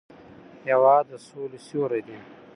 هېواد 0.67 1.05
د 1.09 1.11
سولې 1.27 1.59
سیوری 1.67 2.01
دی. 2.07 2.17